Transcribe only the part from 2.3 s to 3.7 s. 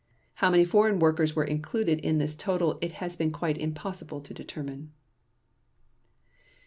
total it has been quite